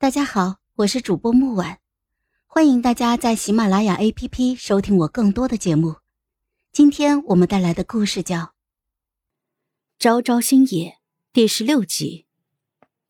[0.00, 1.78] 大家好，我是主播木婉，
[2.46, 5.96] 欢迎大家在喜马拉雅 APP 收听我更多的节目。
[6.72, 8.38] 今天我们带来的故事叫
[9.98, 10.92] 《朝朝星野》
[11.34, 12.26] 第十六集。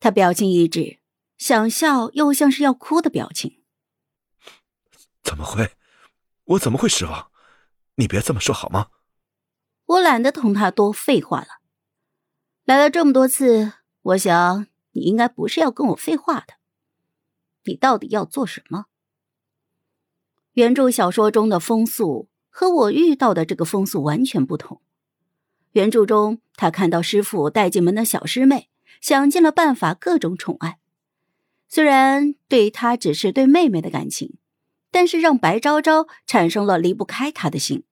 [0.01, 0.99] 他表情一致，
[1.37, 3.63] 想笑又像是要哭的表情。
[5.23, 5.71] 怎么会？
[6.43, 7.31] 我怎么会失望？
[7.95, 8.87] 你别这么说好吗？
[9.85, 11.61] 我懒得同他多废话了。
[12.65, 16.55] 来了这么多次，我想你应该不是要跟我废话的。
[17.65, 18.85] 你到底要做什么？
[20.53, 24.81] 原著小说中的风速和我遇到的这个风速完全不同。
[25.71, 28.69] 原著中，他看到师傅带进门的小师妹，
[28.99, 30.79] 想尽了办法各种宠爱。
[31.69, 34.35] 虽然对他只是对妹妹的感情，
[34.91, 37.85] 但是让白昭昭产生了离不开他的心。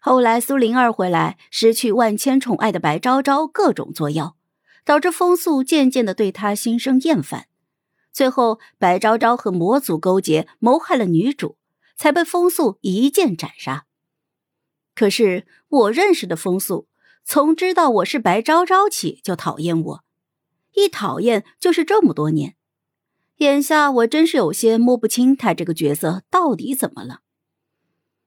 [0.00, 4.34] 后来苏灵儿回来，失去万千宠爱的白昭昭各种作妖，
[4.84, 7.46] 导致风速渐渐的对他心生厌烦。
[8.12, 11.56] 最后，白昭昭和魔族勾结，谋害了女主，
[11.96, 13.86] 才被风速一剑斩杀。
[14.94, 16.88] 可是我认识的风速，
[17.24, 20.04] 从知道我是白昭昭起就讨厌我，
[20.74, 22.56] 一讨厌就是这么多年。
[23.36, 27.20] 眼下我真是有些摸不清他这个角色到底怎么了。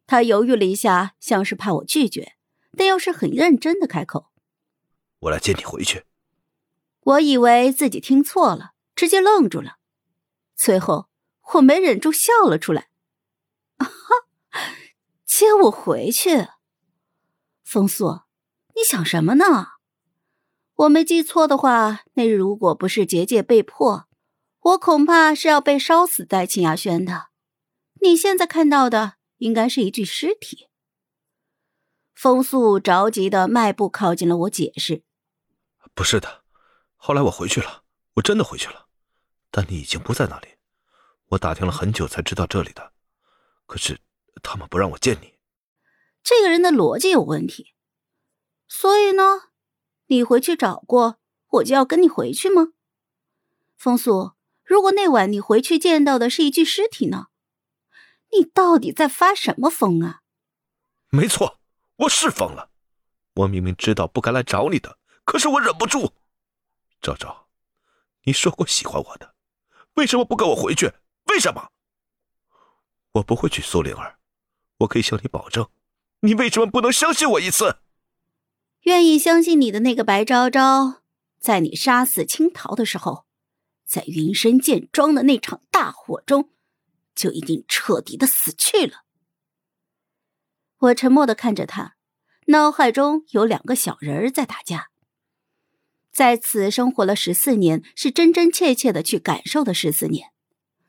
[0.08, 2.34] 他犹豫了一下，像是怕我拒绝，
[2.76, 4.28] 但又是很认真的开口
[5.22, 6.06] ：“我来接你回去。”
[7.02, 9.78] 我以为自己听错了，直接愣住了。
[10.56, 11.10] 随后
[11.54, 12.90] 我没忍住笑了出来
[13.78, 13.90] ：“哈，
[15.26, 16.48] 接我回去？
[17.64, 18.22] 风素，
[18.76, 19.74] 你想什么呢？
[20.76, 24.08] 我没记错的话，那日如果不是结界被破，
[24.60, 27.28] 我恐怕是要被烧死在青雅轩的。
[28.02, 30.70] 你现在看到的……”应该是一具尸体。
[32.14, 35.04] 风速着急的迈步靠近了我，解释
[35.94, 36.44] ：“不是的，
[36.96, 37.84] 后来我回去了，
[38.16, 38.88] 我真的回去了，
[39.50, 40.50] 但你已经不在那里。
[41.30, 42.94] 我打听了很久才知道这里的，
[43.66, 44.00] 可是
[44.42, 45.34] 他们不让我见你。
[46.22, 47.74] 这个人的逻辑有问题。
[48.68, 49.50] 所以呢，
[50.08, 52.74] 你回去找过，我就要跟你回去吗？
[53.76, 54.34] 风速，
[54.64, 57.28] 如果那晚你回去见到的是一具尸体呢？”
[58.36, 60.22] 你到底在发什么疯啊？
[61.10, 61.60] 没错，
[61.98, 62.72] 我是疯了。
[63.36, 66.14] 我明明知道不该来找你的，可是我忍不住。
[67.00, 67.43] 昭昭，
[68.24, 69.36] 你说过喜欢我的，
[69.96, 70.94] 为什么不跟我回去？
[71.28, 71.70] 为什么？
[73.14, 74.18] 我不会娶苏灵儿，
[74.80, 75.70] 我可以向你保证。
[76.22, 77.80] 你为什么不能相信我一次？
[78.82, 81.02] 愿意相信你的那个白昭昭，
[81.40, 83.26] 在你杀死青桃的时候，
[83.86, 86.50] 在云深剑庄的那场大火中。
[87.16, 89.04] 就已经彻底的死去了。
[90.80, 91.96] 我沉默的看着他，
[92.48, 94.90] 脑海中有两个小人在打架。
[96.14, 100.30] 在此生活了十四年，是真真切切的去感受的十四年，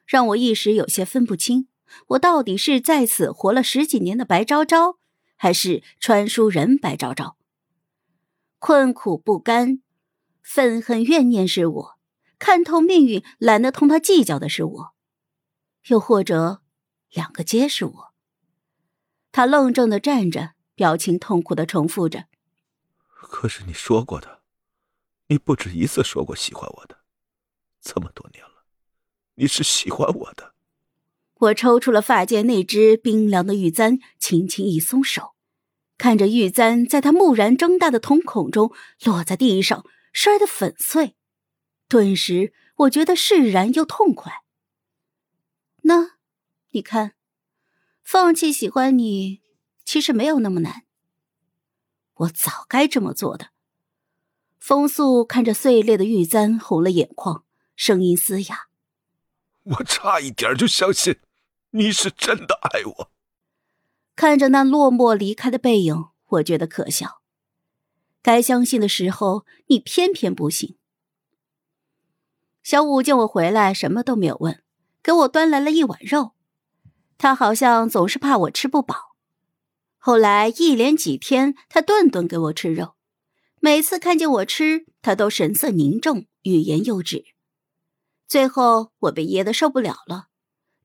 [0.07, 1.69] 让我一时有些分不清，
[2.09, 4.99] 我到底是在此活了十几年的白昭昭，
[5.37, 7.39] 还是穿书人白昭昭。
[8.59, 9.81] 困苦不甘、
[10.43, 11.99] 愤恨怨念是我，
[12.39, 14.95] 看透命运、懒得同他计较的是我。
[15.87, 16.61] 又或者，
[17.11, 18.15] 两个皆是我。
[19.33, 22.27] 他愣怔的站着，表情痛苦的重复着
[23.09, 24.34] ：“可是你说过的，
[25.29, 26.99] 你不止一次说过喜欢我的，
[27.81, 28.67] 这么多年了，
[29.35, 30.55] 你是喜欢我的。”
[31.41, 35.35] 我抽出了发间那只冰凉的玉簪，轻轻一松手，
[35.99, 38.73] 看着玉簪在他蓦然睁大的瞳孔中
[39.05, 41.17] 落在地上，摔得粉碎。
[41.89, 44.45] 顿时，我觉得释然又痛快。
[45.83, 46.19] 那，
[46.71, 47.15] 你看，
[48.03, 49.43] 放弃喜欢你，
[49.85, 50.85] 其实没有那么难。
[52.15, 53.54] 我早该这么做的。
[54.65, 57.45] 风素看着碎裂的玉簪，红了眼眶，
[57.77, 58.69] 声音嘶哑
[59.65, 61.19] ：“我差一点就相信
[61.73, 63.11] 你是真的爱我。”
[64.17, 67.21] 看着那落寞离开的背影，我觉得可笑。
[68.23, 70.79] 该相信的时候，你偏偏不信。
[72.63, 74.63] 小五见我回来，什么都没有问。
[75.03, 76.33] 给我端来了一碗肉，
[77.19, 79.15] 他好像总是怕我吃不饱。
[79.99, 82.94] 后来一连几天，他顿顿给我吃肉，
[83.65, 87.25] 每次看见我吃，他都神色凝重，欲言又止。
[88.29, 90.29] 最后我被噎得受不了了，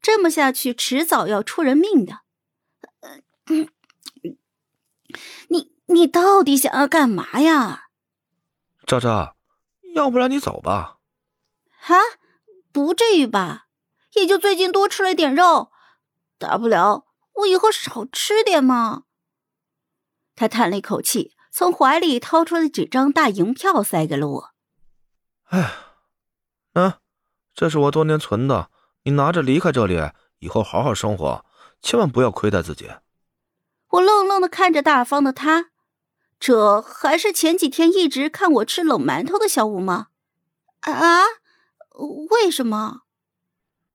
[0.01, 2.21] 这么下去迟早要出人命的。
[5.49, 7.89] 你你到底想要干嘛呀？
[8.87, 9.35] 渣渣，
[9.93, 10.99] 要不然你走吧。
[11.81, 11.97] 啊，
[12.71, 13.67] 不至于吧？
[14.13, 15.73] 也就最近多吃了点肉，
[16.37, 19.03] 大不了我以后少吃点嘛。
[20.33, 24.51] 他叹了一口气，从怀里掏出了几张大银票，塞给了我。
[25.49, 25.73] 哎，
[26.71, 26.99] 啊，
[27.53, 28.69] 这是我多年存的，
[29.03, 29.99] 你拿着离开这里，
[30.37, 31.43] 以后好好生活，
[31.81, 32.89] 千万不要亏待自己。
[33.89, 35.71] 我愣愣的看着大方的他，
[36.39, 40.07] 这还是前几天一直看我吃冷馒头的小五吗？
[40.79, 41.23] 啊？
[42.29, 43.01] 为什么？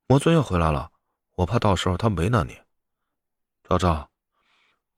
[0.06, 0.90] 魔尊要回来了，
[1.36, 2.58] 我怕到时候他为难你。
[3.66, 4.10] 昭昭，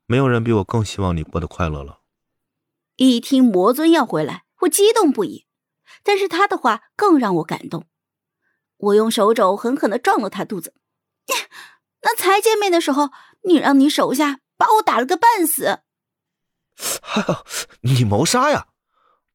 [0.06, 2.00] 没有人比我更希望你过得快乐了。
[2.96, 5.46] 一听魔尊要回来，我激动不已，
[6.02, 7.86] 但是他的话更让我感动。
[8.78, 10.74] 我用手肘狠狠的撞了他肚子。
[12.02, 13.10] 那才见面的时候，
[13.42, 15.80] 你让你手下把我打了个半死。
[17.02, 17.44] 哈哈，
[17.80, 18.68] 你谋杀呀？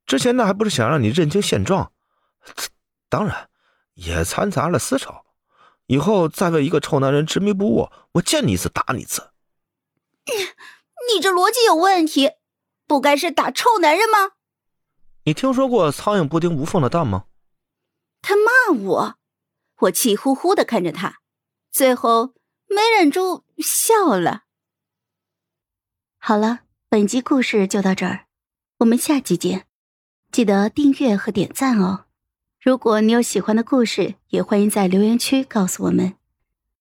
[0.05, 1.91] 之前那还不是想让你认清现状？
[3.09, 3.49] 当然，
[3.93, 5.13] 也掺杂了私仇。
[5.87, 9.31] 以后再为一个臭男人执迷不悟，我见你一次打你一次。
[11.13, 12.31] 你这逻辑有问题，
[12.91, 14.31] 不该是打臭男人吗？
[15.23, 17.23] 你听说过苍蝇不叮无缝的蛋吗？
[18.21, 19.15] 他骂我，
[19.77, 21.21] 我气呼呼的看着他，
[21.71, 22.33] 最后
[22.67, 24.43] 没忍住笑了。
[26.17, 28.25] 好了，本集故事就到这儿，
[28.79, 29.67] 我们下集见，
[30.29, 32.07] 记得订阅和点赞哦。
[32.59, 36.17] 如果你有喜欢的故事，也欢迎在留言区告诉我们。